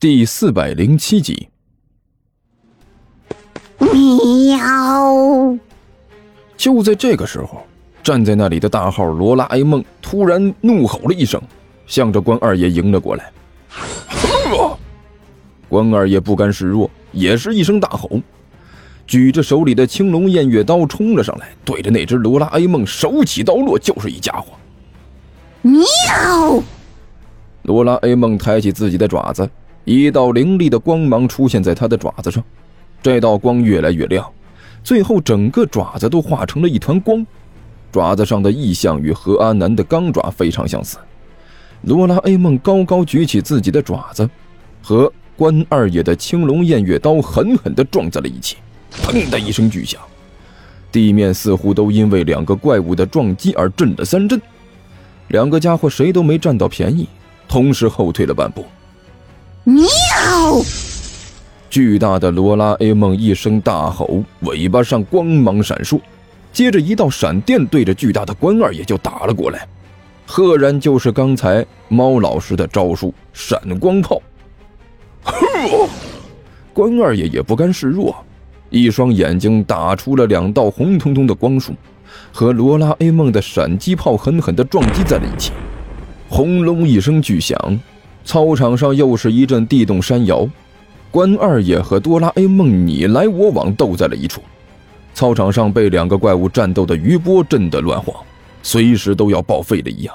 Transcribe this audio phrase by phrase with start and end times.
[0.00, 1.50] 第四百零七集。
[3.78, 5.58] 喵！
[6.56, 7.66] 就在这个时候，
[8.02, 11.38] 站在那里的大号罗拉 A 梦突然怒吼了一声，
[11.86, 13.30] 向着关二爷迎了过来。
[15.68, 18.22] 关二爷不甘示弱，也是一声大吼，
[19.06, 24.54] 举着手里的青龙偃月刀冲了上来，对着那只罗拉 A 梦手起刀落就是一家伙。
[25.60, 26.62] 喵！
[27.64, 29.46] 罗拉 A 梦抬起自己的爪子，
[29.92, 32.44] 一道凌厉的光芒出现在他的爪子上，
[33.02, 34.24] 这道光越来越亮，
[34.84, 37.26] 最后整个爪子都化成了一团光，
[37.90, 40.96] 爪子上的异象与何阿南的钢爪非常相似。
[41.82, 44.30] 罗拉 A 梦高高举起自己的爪子，
[44.80, 48.58] 和关二爷的青龙偃月刀狠狠地撞在了一起，
[48.92, 50.00] 砰的一声巨响，
[50.92, 54.40] 地面似乎都因为两个怪物的撞击而震了三震。
[55.28, 57.08] 两个家伙谁都没占到便宜，
[57.48, 58.64] 同时后退了半步。
[59.64, 59.84] 喵！
[61.68, 66.00] 巨大的罗拉 A 梦一声大吼，尾巴上光芒闪烁，
[66.52, 69.68] 接着一道闪电对着巨大的关二爷就打了过来，
[70.26, 74.20] 赫然就是刚才猫老师的招数——闪光炮。
[75.22, 75.88] 呵，
[76.72, 78.16] 关二爷也不甘示弱，
[78.70, 81.74] 一双眼睛打出了两道红彤彤的光束，
[82.32, 85.52] 和罗拉 A 梦的闪击炮狠狠地撞击在了一起。
[86.28, 87.80] 轰隆一声巨响，
[88.24, 90.48] 操场上又是一阵地动山摇。
[91.10, 94.40] 关二爷和哆啦 A 梦你来我往斗在了一处，
[95.12, 98.14] 操场上被两个怪物战斗的余波震得乱晃，
[98.62, 100.14] 随时都要报废了一样。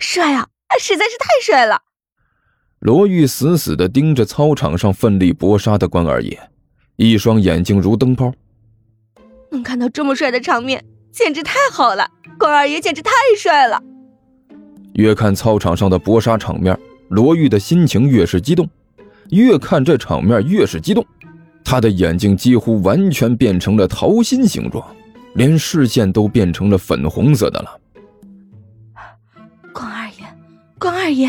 [0.00, 0.48] 帅啊，
[0.80, 1.82] 实在是太帅了！
[2.80, 6.38] 罗玉死死地盯着操场上奋力搏杀的关二爷，
[6.96, 8.32] 一双眼睛如灯泡。
[9.52, 12.10] 能看到这么帅的场面，简直太好了！
[12.36, 13.80] 关二爷简直太帅了。
[14.96, 18.68] 越看操场上的搏杀场面，罗玉的心情越是激动。
[19.30, 21.04] 越看这场面越是激动，
[21.64, 24.84] 他的眼睛几乎完全变成了桃心形状，
[25.34, 27.80] 连视线都变成了粉红色的了。
[29.72, 30.24] 关二爷，
[30.78, 31.28] 关二爷，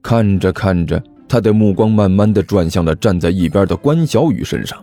[0.00, 4.78] 看着看着，他的目光慢慢的转向了站在一边的关小雨身上。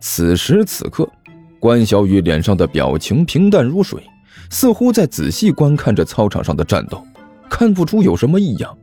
[0.00, 1.08] 此时此刻，
[1.60, 4.02] 关小雨脸上的表情平淡如水，
[4.50, 7.04] 似乎在仔细观看着操场上的战斗，
[7.48, 8.76] 看不出有什么异样。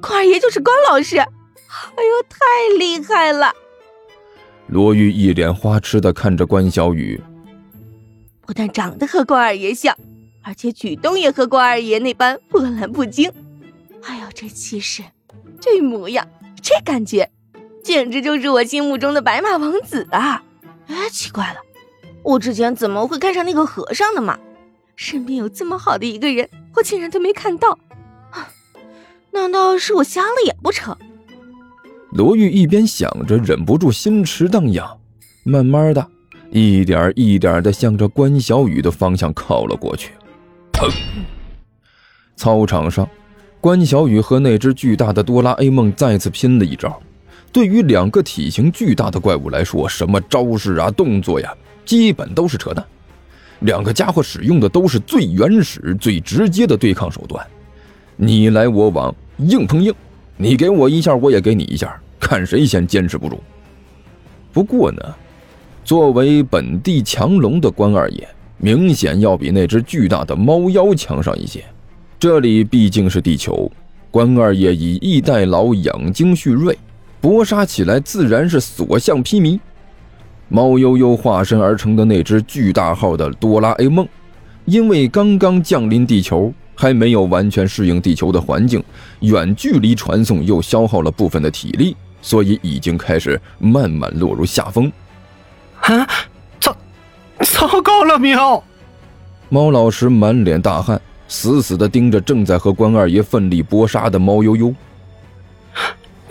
[0.00, 1.18] 关二爷就是关老师。
[1.18, 3.52] 哎呦，太厉害了！
[4.68, 7.20] 罗玉一脸花痴的看着关小雨，
[8.40, 9.96] 不但长得和关二爷像，
[10.42, 13.30] 而且举动也和关二爷那般波澜不惊。
[14.02, 15.02] 哎呦，这气势，
[15.60, 16.26] 这模样，
[16.62, 17.30] 这感觉，
[17.84, 20.42] 简直就是我心目中的白马王子啊！
[20.86, 21.60] 哎，奇怪了，
[22.22, 24.38] 我之前怎么会看上那个和尚的嘛？
[24.96, 27.78] 身边有这么好的一个人，我竟然都没看到，
[28.30, 28.48] 啊
[29.30, 30.96] 难道是我瞎了眼不成？
[32.12, 34.98] 罗玉一边想着，忍不住心驰荡漾，
[35.44, 36.08] 慢慢的，
[36.50, 40.12] 一点一点的向着关小雨的方向靠了过去。
[40.72, 40.90] 砰！
[42.34, 43.06] 操场上，
[43.60, 46.98] 关小雨和那只巨大的哆啦 A 梦再次拼了一招。
[47.52, 52.82] 对于两个体型巨大的怪物来说，什么招式啊、动作呀，基本都是扯淡。
[53.60, 57.44] 两个家伙使用的都是最原始、最直接的对抗手段，
[58.16, 59.94] 你来我往，硬碰硬，
[60.36, 61.98] 你给我一下，我也给你一下。
[62.18, 63.40] 看谁先坚持不住。
[64.52, 65.00] 不过呢，
[65.84, 68.28] 作为本地强龙的关二爷，
[68.58, 71.64] 明显要比那只巨大的猫妖强上一些。
[72.18, 73.70] 这里毕竟是地球，
[74.10, 76.76] 关二爷以逸待劳，养精蓄锐，
[77.20, 79.60] 搏杀起来自然是所向披靡。
[80.48, 84.06] 猫悠悠化身而成的那只巨大号的哆啦 A 梦，
[84.64, 88.82] 因为刚刚降临地球，还没有完全适应地球的环境，
[89.20, 91.96] 远距离传送又消耗了部分的体力。
[92.22, 94.90] 所以已经开始慢慢落入下风。
[95.80, 96.08] 啊，
[96.58, 96.76] 糟，
[97.40, 98.64] 糟糕了，喵！
[99.48, 104.74] 猫老师满脸大汗，死死的盯着正在和关二爷奋力搏杀的猫悠悠。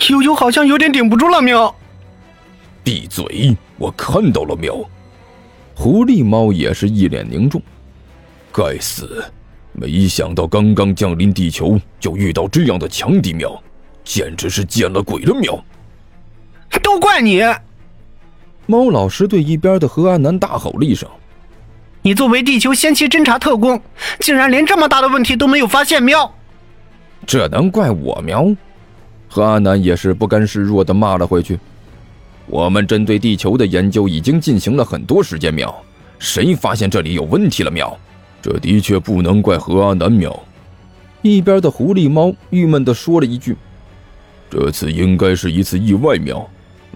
[0.10, 1.74] 悠悠好像有点顶不住了，喵！
[2.86, 3.58] 闭嘴！
[3.80, 4.76] 我看到了，喵！
[5.74, 7.60] 狐狸猫也是一脸凝重。
[8.54, 9.26] 该死！
[9.74, 13.60] 没想到刚刚降临地球就遇到这样的强敌，喵！
[14.04, 15.66] 简直是见了鬼了，喵！
[16.84, 17.42] 都怪你！
[18.68, 21.10] 猫老师对一边的何安南大吼了一声
[22.04, 23.82] ：“你作为地球先期侦察特工，
[24.20, 26.32] 竟然连这么大的问题都没有发现！”喵！
[27.26, 28.56] 这能怪我喵？
[29.28, 31.60] 何安南也是不甘示弱的骂了回去
[32.48, 35.74] ：“我们针对地球的研究已经进行了很多时间，秒，
[36.20, 37.72] 谁发现这里有问题了？
[37.72, 37.98] 秒，
[38.42, 40.38] 这的确不能怪何阿南秒。”
[41.24, 43.56] 一边的狐狸猫郁闷的说了一句。
[44.48, 46.48] 这次应该是一次意外秒。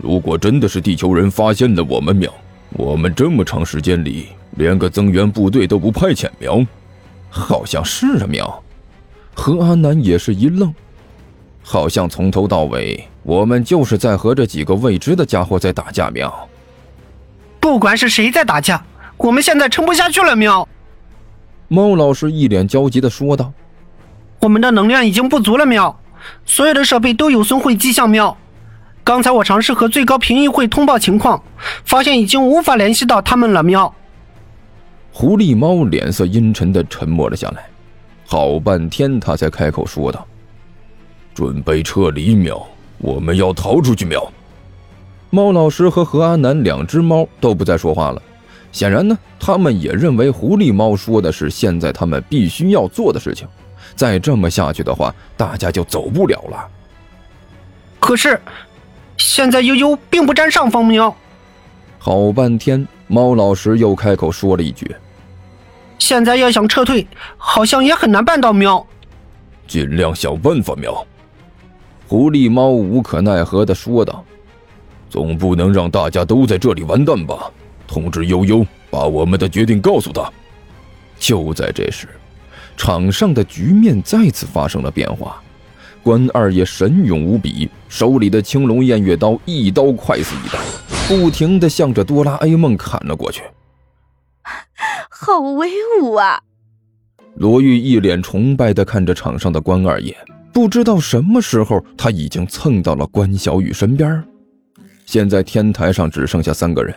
[0.02, 2.32] 如果真的是地球人发现了我们秒，
[2.74, 6.64] 我们这么长时间里连个增援部队都不派遣秒，
[7.30, 8.64] 好像是啊秒。
[9.34, 10.74] 何阿南也是一愣，
[11.72, 16.50] 好像从头到尾我们就是在和这几个未知的家伙在打架喵。
[17.60, 18.84] 不管是谁在打架，
[19.18, 20.68] 我们现在撑不下去了喵。
[21.68, 23.54] 猫老师一脸焦急的说道
[24.42, 25.96] ：“我们的能量已经不足了喵，
[26.44, 28.36] 所有的设备都有损毁迹象喵。”
[29.06, 31.40] 刚才我尝试和最高评议会通报情况，
[31.86, 33.62] 发现已经无法联系到他们了。
[33.62, 33.94] 喵！
[35.12, 37.64] 狐狸猫脸色阴沉的沉默了下来，
[38.26, 40.26] 好半天，他才开口说道
[41.40, 42.62] ：“准备撤离。”喵，
[42.98, 44.04] 我们要逃出去。
[44.04, 44.22] 喵！
[45.30, 48.22] 猫老师和何阿南两只猫都不再说话了。
[48.74, 53.48] 显然呢，他们也认为狐狸猫说的是现在他们必须要做的事情。
[53.96, 56.68] 再这么下去的话，大家就走不了了。
[58.02, 58.38] 可是。
[59.18, 61.14] 现在悠悠并不占上风，喵。
[61.98, 64.96] 好半天，猫老师又开口说了一句
[66.00, 67.06] ：“现在要想撤退，
[67.36, 68.88] 好像也很难办到，喵。”
[69.68, 71.06] 尽量想办法，喵。
[72.10, 74.26] 狐狸猫无可奈何的说道
[75.12, 77.52] ：“总不能让大家都在这里完蛋吧？
[77.88, 80.28] 通知悠悠，把我们的决定告诉他。”
[81.20, 82.08] 就在这时，
[82.76, 85.40] 场上的局面再次发生了变化。
[86.02, 90.58] 关二爷神勇无比，手里的青龙偃月刀一刀快似一刀，
[91.08, 93.44] 不停的向着哆啦 A 梦砍了过去。
[95.12, 95.70] 好威
[96.02, 96.42] 武啊！
[97.36, 100.18] 罗玉一脸崇拜的看着场上的关二爷，
[100.60, 104.22] 不知道什么时候他已经蹭到了关小雨身边。
[105.06, 106.94] 现在天台上只剩下三个人：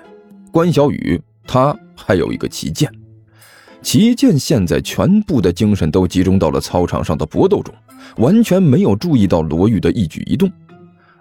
[0.51, 2.93] 关小雨，他还有一个齐剑。
[3.81, 7.73] 齐剑现在全部的精神都集中到了操场上的搏斗中。
[8.17, 10.51] 完全没有注意到罗玉的一举一动，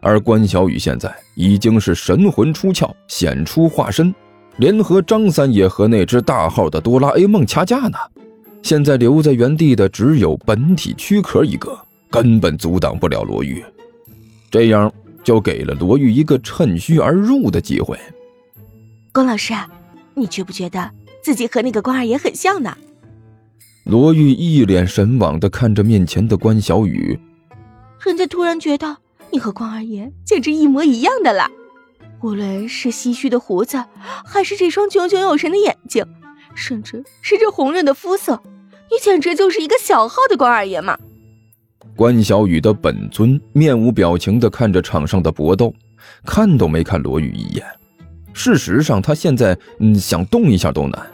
[0.01, 4.11] 而关小雨现在已经是神魂出窍，显出化身，
[4.57, 7.99] 联合张三爷和那只大号的哆啦 A 梦掐架呢。
[8.63, 11.77] 现在留在原地的只有本体躯壳一个，
[12.11, 13.63] 根本阻挡不了罗玉。
[14.51, 14.93] 这样
[15.23, 17.97] 就给了罗玉一个趁虚而入的机会。
[19.13, 19.53] 关老师，
[20.13, 20.91] 你觉不觉得
[21.23, 22.77] 自己和那个关二爷很像呢？
[23.85, 27.19] 罗玉一脸神往的看着面前的关小雨，
[28.05, 28.97] 人家突然觉得
[29.31, 31.49] 你和关二爷简直一模一样的了，
[32.21, 33.83] 无论是唏嘘的胡子，
[34.25, 36.05] 还是这双炯炯有神的眼睛，
[36.53, 38.41] 甚至是这红润的肤色，
[38.91, 40.97] 你简直就是一个小号的关二爷嘛！
[41.95, 45.74] 关小雨的本尊面无表情的看着场上的搏斗，
[46.25, 47.66] 看都没看罗宇一眼。
[48.33, 51.06] 事实上，他现在嗯想动一下都难，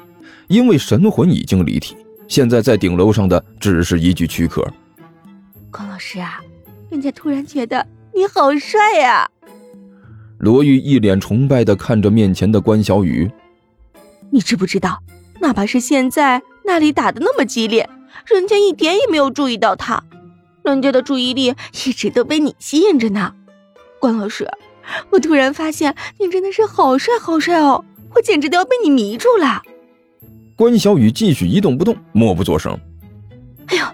[0.47, 1.95] 因为神魂已经离体。
[2.27, 4.65] 现在在顶楼上的只是一具躯壳。
[5.71, 6.41] 关老师啊，
[6.89, 9.29] 人家突然觉得你好帅呀！
[10.39, 13.29] 罗玉一脸崇拜的看着面前的关小雨。
[14.29, 15.01] 你知不知道，
[15.41, 17.89] 哪怕是现在那里打的那么激烈，
[18.25, 20.03] 人家一点也没有注意到他，
[20.71, 21.53] 人家的注意力
[21.85, 23.33] 一直都被你吸引着呢。
[23.99, 24.47] 关老师，
[25.09, 27.83] 我突然发现你真的是好帅好帅哦，
[28.15, 29.61] 我简直都要被你迷住了。
[30.55, 32.79] 关小雨继续一动不动，默不作声。
[33.67, 33.85] 哎呦！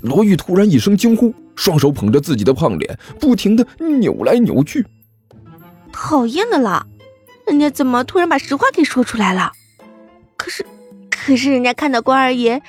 [0.00, 4.86] 罗玉突然一声惊呼，双手捧着自己的胖脸，不停的扭来扭去。
[5.92, 6.86] 讨厌的啦！
[7.46, 9.52] 人家怎么突然把实话给说出来了？
[10.36, 10.66] 可是，
[11.10, 12.60] 可是人家看到关二爷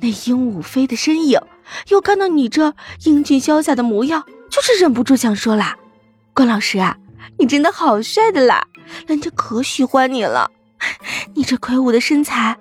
[0.00, 1.40] 那鹦鹉飞的身影，
[1.88, 5.76] 又看到你这英俊潇洒的模样，就是忍不住想说啦
[6.34, 6.96] ：“关老师啊，
[7.38, 8.66] 你真的好帅的啦！
[9.06, 10.50] 人家可喜欢你了。
[11.34, 12.56] 你这魁梧的身材。”